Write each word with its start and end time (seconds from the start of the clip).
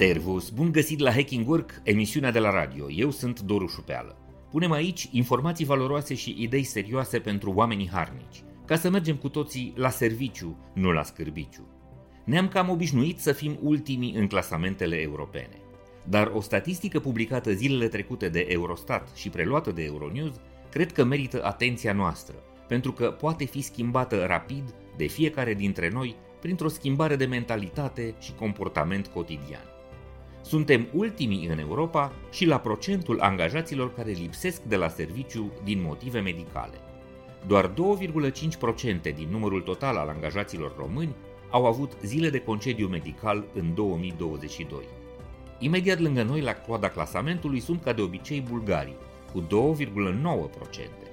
Servus, 0.00 0.50
bun 0.50 0.72
găsit 0.72 0.98
la 0.98 1.12
Hacking 1.12 1.48
Work, 1.48 1.80
emisiunea 1.84 2.30
de 2.30 2.38
la 2.38 2.50
radio. 2.50 2.90
Eu 2.90 3.10
sunt 3.10 3.40
Doru 3.40 3.66
Șupeală. 3.66 4.16
Punem 4.50 4.72
aici 4.72 5.08
informații 5.12 5.64
valoroase 5.64 6.14
și 6.14 6.36
idei 6.38 6.62
serioase 6.62 7.18
pentru 7.18 7.50
oamenii 7.50 7.88
harnici, 7.88 8.42
ca 8.64 8.76
să 8.76 8.90
mergem 8.90 9.16
cu 9.16 9.28
toții 9.28 9.72
la 9.76 9.90
serviciu, 9.90 10.56
nu 10.74 10.90
la 10.90 11.02
scârbiciu. 11.02 11.66
Ne-am 12.24 12.48
cam 12.48 12.68
obișnuit 12.68 13.18
să 13.18 13.32
fim 13.32 13.58
ultimii 13.62 14.14
în 14.14 14.26
clasamentele 14.26 14.96
europene. 15.00 15.60
Dar 16.08 16.30
o 16.34 16.40
statistică 16.40 17.00
publicată 17.00 17.52
zilele 17.52 17.88
trecute 17.88 18.28
de 18.28 18.46
Eurostat 18.48 19.08
și 19.14 19.28
preluată 19.28 19.70
de 19.70 19.82
Euronews 19.82 20.34
cred 20.70 20.92
că 20.92 21.04
merită 21.04 21.44
atenția 21.44 21.92
noastră, 21.92 22.34
pentru 22.68 22.92
că 22.92 23.10
poate 23.10 23.44
fi 23.44 23.60
schimbată 23.60 24.24
rapid 24.24 24.74
de 24.96 25.06
fiecare 25.06 25.54
dintre 25.54 25.90
noi 25.90 26.16
printr-o 26.40 26.68
schimbare 26.68 27.16
de 27.16 27.24
mentalitate 27.24 28.14
și 28.20 28.32
comportament 28.32 29.06
cotidian. 29.06 29.69
Suntem 30.42 30.86
ultimii 30.92 31.46
în 31.46 31.58
Europa 31.58 32.12
și 32.30 32.46
la 32.46 32.58
procentul 32.58 33.20
angajaților 33.20 33.94
care 33.94 34.10
lipsesc 34.10 34.62
de 34.62 34.76
la 34.76 34.88
serviciu 34.88 35.52
din 35.64 35.82
motive 35.82 36.20
medicale. 36.20 36.74
Doar 37.46 37.72
2,5% 37.72 39.02
din 39.02 39.28
numărul 39.30 39.60
total 39.60 39.96
al 39.96 40.08
angajaților 40.08 40.74
români 40.78 41.14
au 41.50 41.66
avut 41.66 41.92
zile 42.02 42.30
de 42.30 42.40
concediu 42.40 42.86
medical 42.86 43.44
în 43.54 43.74
2022. 43.74 44.84
Imediat 45.58 45.98
lângă 45.98 46.22
noi, 46.22 46.40
la 46.40 46.54
coada 46.54 46.88
clasamentului, 46.88 47.60
sunt 47.60 47.82
ca 47.82 47.92
de 47.92 48.02
obicei 48.02 48.40
bulgarii, 48.40 48.96
cu 49.32 49.42
2,9%. 49.42 51.10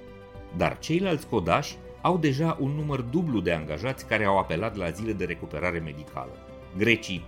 Dar 0.56 0.78
ceilalți 0.78 1.28
codași 1.28 1.76
au 2.00 2.18
deja 2.18 2.56
un 2.60 2.70
număr 2.70 3.00
dublu 3.00 3.40
de 3.40 3.52
angajați 3.52 4.06
care 4.06 4.24
au 4.24 4.38
apelat 4.38 4.76
la 4.76 4.90
zile 4.90 5.12
de 5.12 5.24
recuperare 5.24 5.78
medicală. 5.78 6.32
Grecii 6.76 7.24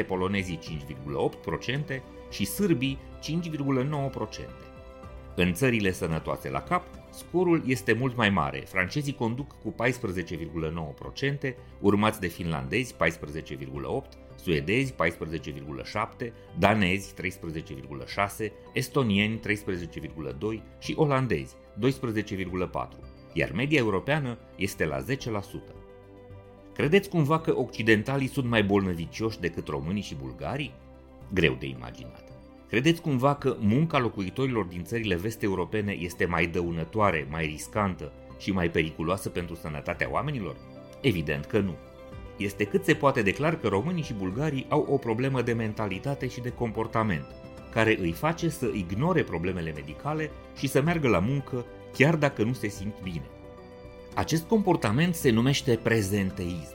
4,9%, 0.00 0.06
polonezii 0.06 0.58
5,8% 1.88 2.02
și 2.30 2.44
sârbii 2.44 2.98
5,9%. 3.22 4.70
În 5.36 5.52
țările 5.52 5.92
sănătoase 5.92 6.48
la 6.48 6.62
cap, 6.62 6.84
scorul 7.10 7.62
este 7.66 7.92
mult 7.92 8.16
mai 8.16 8.30
mare. 8.30 8.58
Francezii 8.66 9.14
conduc 9.14 9.56
cu 9.62 9.74
14,9%, 11.48 11.54
urmați 11.80 12.20
de 12.20 12.26
finlandezi 12.26 12.94
14,8%, 12.94 12.98
suedezi 14.36 14.94
14,7%, 14.94 16.32
danezi 16.58 17.14
13,6%, 17.14 18.52
estonieni 18.72 19.40
13,2% 19.46 19.52
și 20.78 20.94
olandezi 20.96 21.54
12,4%, 21.54 21.88
iar 23.32 23.52
media 23.52 23.78
europeană 23.78 24.38
este 24.56 24.84
la 24.84 24.98
10%. 25.00 25.79
Credeți 26.74 27.08
cumva 27.08 27.40
că 27.40 27.56
occidentalii 27.56 28.28
sunt 28.28 28.46
mai 28.48 28.62
bolnăvicioși 28.62 29.40
decât 29.40 29.68
românii 29.68 30.02
și 30.02 30.14
bulgarii? 30.14 30.72
Greu 31.32 31.56
de 31.58 31.66
imaginat. 31.66 32.24
Credeți 32.68 33.00
cumva 33.00 33.34
că 33.34 33.56
munca 33.58 33.98
locuitorilor 33.98 34.64
din 34.64 34.84
țările 34.84 35.14
vest-europene 35.14 35.92
este 35.92 36.24
mai 36.24 36.46
dăunătoare, 36.46 37.26
mai 37.30 37.46
riscantă 37.46 38.12
și 38.38 38.50
mai 38.52 38.70
periculoasă 38.70 39.28
pentru 39.28 39.54
sănătatea 39.54 40.10
oamenilor? 40.10 40.56
Evident 41.00 41.44
că 41.44 41.58
nu. 41.58 41.74
Este 42.36 42.64
cât 42.64 42.84
se 42.84 42.94
poate 42.94 43.22
declar 43.22 43.56
că 43.56 43.68
românii 43.68 44.02
și 44.02 44.14
bulgarii 44.14 44.66
au 44.68 44.86
o 44.90 44.96
problemă 44.96 45.42
de 45.42 45.52
mentalitate 45.52 46.28
și 46.28 46.40
de 46.40 46.50
comportament, 46.50 47.26
care 47.72 47.96
îi 48.00 48.12
face 48.12 48.48
să 48.48 48.70
ignore 48.74 49.22
problemele 49.22 49.72
medicale 49.72 50.30
și 50.56 50.68
să 50.68 50.82
meargă 50.82 51.08
la 51.08 51.18
muncă 51.18 51.64
chiar 51.92 52.16
dacă 52.16 52.42
nu 52.42 52.52
se 52.52 52.68
simt 52.68 53.02
bine. 53.02 53.24
Acest 54.14 54.44
comportament 54.48 55.14
se 55.14 55.30
numește 55.30 55.78
prezenteism. 55.82 56.74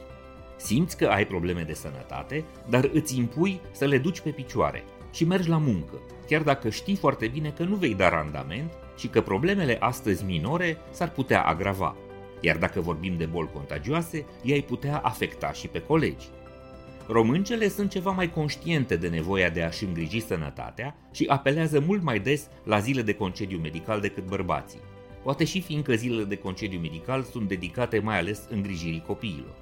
Simți 0.58 0.97
că 0.97 1.05
ai 1.05 1.28
probleme 1.28 1.61
de 1.61 1.73
sănătate, 1.73 2.44
dar 2.69 2.89
îți 2.94 3.17
impui 3.17 3.59
să 3.72 3.86
le 3.86 3.97
duci 3.97 4.19
pe 4.19 4.30
picioare 4.30 4.83
și 5.11 5.25
mergi 5.25 5.50
la 5.50 5.58
muncă, 5.58 6.00
chiar 6.27 6.42
dacă 6.42 6.69
știi 6.69 6.95
foarte 6.95 7.27
bine 7.27 7.49
că 7.49 7.64
nu 7.64 7.76
vei 7.76 7.95
da 7.95 8.09
randament 8.09 8.71
și 8.98 9.08
că 9.08 9.21
problemele 9.21 9.77
astăzi 9.80 10.23
minore 10.23 10.77
s-ar 10.92 11.09
putea 11.09 11.43
agrava. 11.43 11.95
Iar 12.42 12.58
dacă 12.58 12.82
vorbim 12.82 13.17
de 13.17 13.26
boli 13.26 13.49
contagioase, 13.54 14.26
ei 14.43 14.61
putea 14.61 14.98
afecta 14.98 15.52
și 15.52 15.67
pe 15.67 15.82
colegi. 15.82 16.27
Româncele 17.08 17.67
sunt 17.67 17.89
ceva 17.89 18.11
mai 18.11 18.32
conștiente 18.32 18.95
de 18.95 19.08
nevoia 19.08 19.49
de 19.49 19.61
a-și 19.61 19.83
îngriji 19.83 20.20
sănătatea 20.20 20.95
și 21.11 21.26
apelează 21.27 21.80
mult 21.80 22.04
mai 22.04 22.20
des 22.20 22.48
la 22.64 22.80
zile 22.80 23.02
de 23.02 23.14
concediu 23.14 23.58
medical 23.58 23.99
decât 23.99 24.26
bărbații 24.26 24.80
poate 25.25 25.43
și 25.43 25.61
fiindcă 25.61 25.95
zilele 25.95 26.23
de 26.23 26.37
concediu 26.37 26.80
medical 26.80 27.23
sunt 27.23 27.47
dedicate 27.47 27.99
mai 27.99 28.17
ales 28.17 28.47
îngrijirii 28.49 29.03
copiilor. 29.08 29.55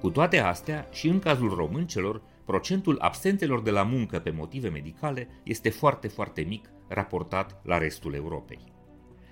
Cu 0.00 0.10
toate 0.10 0.38
astea, 0.38 0.88
și 0.92 1.08
în 1.08 1.18
cazul 1.18 1.54
româncelor, 1.54 2.22
procentul 2.44 2.98
absențelor 3.00 3.62
de 3.62 3.70
la 3.70 3.82
muncă 3.82 4.18
pe 4.18 4.30
motive 4.30 4.68
medicale 4.68 5.28
este 5.42 5.70
foarte, 5.70 6.08
foarte 6.08 6.40
mic 6.40 6.70
raportat 6.88 7.60
la 7.64 7.78
restul 7.78 8.14
Europei. 8.14 8.58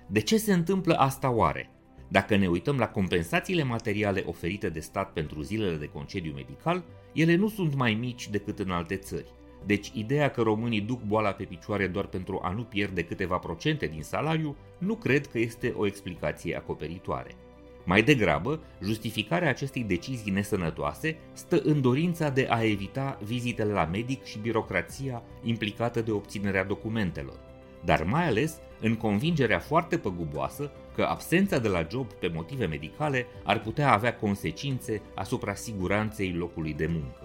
De 0.07 0.19
ce 0.19 0.37
se 0.37 0.53
întâmplă 0.53 0.93
asta 0.93 1.31
oare? 1.31 1.69
Dacă 2.07 2.35
ne 2.35 2.47
uităm 2.47 2.77
la 2.77 2.87
compensațiile 2.87 3.63
materiale 3.63 4.23
oferite 4.25 4.69
de 4.69 4.79
stat 4.79 5.13
pentru 5.13 5.41
zilele 5.41 5.75
de 5.75 5.89
concediu 5.93 6.33
medical, 6.33 6.83
ele 7.13 7.35
nu 7.35 7.47
sunt 7.47 7.75
mai 7.75 7.93
mici 7.93 8.29
decât 8.29 8.59
în 8.59 8.71
alte 8.71 8.95
țări. 8.95 9.33
Deci 9.65 9.91
ideea 9.93 10.29
că 10.29 10.41
românii 10.41 10.81
duc 10.81 11.01
boala 11.01 11.31
pe 11.31 11.43
picioare 11.43 11.87
doar 11.87 12.05
pentru 12.05 12.39
a 12.43 12.51
nu 12.51 12.63
pierde 12.63 13.03
câteva 13.03 13.37
procente 13.37 13.85
din 13.85 14.01
salariu 14.01 14.55
nu 14.77 14.95
cred 14.95 15.27
că 15.27 15.39
este 15.39 15.73
o 15.77 15.85
explicație 15.85 16.55
acoperitoare. 16.55 17.35
Mai 17.83 18.03
degrabă, 18.03 18.59
justificarea 18.83 19.49
acestei 19.49 19.83
decizii 19.83 20.31
nesănătoase 20.31 21.17
stă 21.33 21.61
în 21.63 21.81
dorința 21.81 22.29
de 22.29 22.47
a 22.49 22.63
evita 22.63 23.19
vizitele 23.23 23.71
la 23.71 23.85
medic 23.85 24.23
și 24.23 24.39
birocrația 24.39 25.23
implicată 25.43 26.01
de 26.01 26.11
obținerea 26.11 26.63
documentelor, 26.63 27.39
dar 27.83 28.03
mai 28.03 28.27
ales 28.27 28.59
în 28.81 28.95
convingerea 28.95 29.59
foarte 29.59 29.97
păguboasă 29.97 30.71
că 30.95 31.03
absența 31.03 31.59
de 31.59 31.67
la 31.67 31.87
job 31.91 32.13
pe 32.13 32.31
motive 32.33 32.65
medicale 32.65 33.25
ar 33.43 33.59
putea 33.59 33.91
avea 33.91 34.15
consecințe 34.15 35.01
asupra 35.15 35.53
siguranței 35.53 36.33
locului 36.33 36.73
de 36.73 36.87
muncă. 36.87 37.24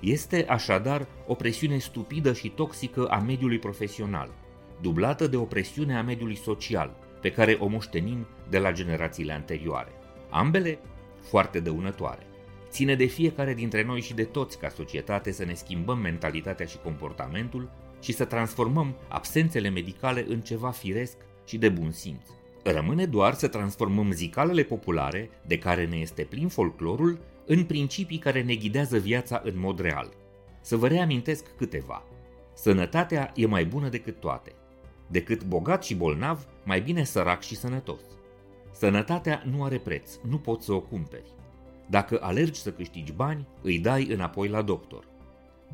Este 0.00 0.46
așadar 0.48 1.06
o 1.26 1.34
presiune 1.34 1.78
stupidă 1.78 2.32
și 2.32 2.48
toxică 2.48 3.06
a 3.06 3.18
mediului 3.18 3.58
profesional, 3.58 4.30
dublată 4.80 5.26
de 5.26 5.36
o 5.36 5.44
presiune 5.44 5.96
a 5.96 6.02
mediului 6.02 6.36
social, 6.36 6.96
pe 7.20 7.30
care 7.30 7.56
o 7.60 7.66
moștenim 7.66 8.26
de 8.48 8.58
la 8.58 8.72
generațiile 8.72 9.32
anterioare. 9.32 9.92
Ambele 10.30 10.78
foarte 11.22 11.60
dăunătoare. 11.60 12.26
Ține 12.70 12.94
de 12.94 13.04
fiecare 13.04 13.54
dintre 13.54 13.84
noi 13.84 14.00
și 14.00 14.14
de 14.14 14.24
toți 14.24 14.58
ca 14.58 14.68
societate 14.68 15.32
să 15.32 15.44
ne 15.44 15.54
schimbăm 15.54 15.98
mentalitatea 15.98 16.66
și 16.66 16.78
comportamentul 16.78 17.70
și 18.00 18.12
să 18.12 18.24
transformăm 18.24 18.94
absențele 19.08 19.68
medicale 19.68 20.24
în 20.28 20.40
ceva 20.40 20.70
firesc 20.70 21.16
și 21.44 21.58
de 21.58 21.68
bun 21.68 21.90
simț. 21.90 22.26
Rămâne 22.62 23.06
doar 23.06 23.34
să 23.34 23.48
transformăm 23.48 24.10
zicalele 24.10 24.62
populare, 24.62 25.30
de 25.46 25.58
care 25.58 25.86
ne 25.86 25.96
este 25.96 26.22
plin 26.22 26.48
folclorul, 26.48 27.18
în 27.50 27.64
principii 27.64 28.18
care 28.18 28.42
ne 28.42 28.54
ghidează 28.54 28.98
viața 28.98 29.40
în 29.44 29.58
mod 29.58 29.80
real. 29.80 30.12
Să 30.60 30.76
vă 30.76 30.88
reamintesc 30.88 31.56
câteva. 31.56 32.02
Sănătatea 32.54 33.32
e 33.34 33.46
mai 33.46 33.64
bună 33.64 33.88
decât 33.88 34.20
toate. 34.20 34.52
Decât 35.06 35.44
bogat 35.44 35.84
și 35.84 35.94
bolnav, 35.94 36.46
mai 36.64 36.80
bine 36.80 37.04
sărac 37.04 37.42
și 37.42 37.56
sănătos. 37.56 38.00
Sănătatea 38.72 39.42
nu 39.50 39.64
are 39.64 39.78
preț, 39.78 40.10
nu 40.28 40.38
poți 40.38 40.64
să 40.64 40.72
o 40.72 40.80
cumperi. 40.80 41.32
Dacă 41.86 42.18
alergi 42.22 42.60
să 42.60 42.72
câștigi 42.72 43.12
bani, 43.12 43.46
îi 43.62 43.78
dai 43.78 44.06
înapoi 44.06 44.48
la 44.48 44.62
doctor. 44.62 45.04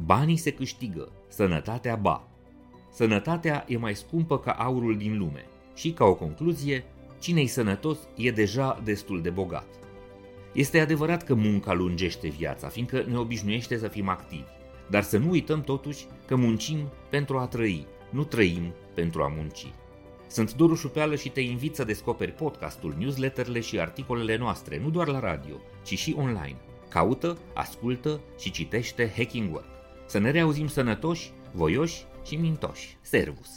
Banii 0.05 0.37
se 0.37 0.53
câștigă, 0.53 1.09
sănătatea 1.29 1.97
ba. 1.97 2.29
Sănătatea 2.93 3.65
e 3.69 3.77
mai 3.77 3.95
scumpă 3.95 4.39
ca 4.39 4.51
aurul 4.51 4.97
din 4.97 5.19
lume 5.19 5.45
și, 5.75 5.93
ca 5.93 6.05
o 6.05 6.15
concluzie, 6.15 6.85
cine-i 7.21 7.47
sănătos 7.47 7.99
e 8.17 8.31
deja 8.31 8.81
destul 8.85 9.23
de 9.23 9.31
bogat. 9.31 9.86
Este 10.57 10.81
adevărat 10.81 11.25
că 11.25 11.35
munca 11.35 11.73
lungește 11.73 12.29
viața, 12.29 12.69
fiindcă 12.69 13.05
ne 13.09 13.17
obișnuiește 13.17 13.77
să 13.79 13.89
fim 13.89 14.09
activi, 14.09 14.49
dar 14.91 15.03
să 15.03 15.19
nu 15.19 15.31
uităm 15.31 15.63
totuși 15.63 16.07
că 16.27 16.37
muncim 16.37 16.79
pentru 17.11 17.39
a 17.39 17.47
trăi, 17.47 17.87
nu 18.11 18.25
trăim 18.25 18.75
pentru 18.95 19.23
a 19.23 19.33
munci. 19.37 19.67
Sunt 20.27 20.55
Doru 20.55 20.75
Șupeală 20.75 21.17
și 21.17 21.29
te 21.29 21.41
invit 21.41 21.75
să 21.75 21.85
descoperi 21.85 22.33
podcastul, 22.33 22.95
newsletterele 22.99 23.61
și 23.61 23.81
articolele 23.81 24.37
noastre, 24.37 24.81
nu 24.83 24.91
doar 24.91 25.09
la 25.09 25.21
radio, 25.21 25.57
ci 25.85 25.99
și 25.99 26.15
online. 26.19 26.57
Caută, 26.89 27.39
ascultă 27.55 28.21
și 28.39 28.51
citește 28.51 29.13
Hacking 29.17 29.53
Work. 29.53 29.69
Să 30.07 30.19
ne 30.19 30.31
reauzim 30.31 30.67
sănătoși, 30.67 31.33
voioși 31.53 32.05
și 32.25 32.37
mintoși. 32.37 32.97
Servus! 33.01 33.49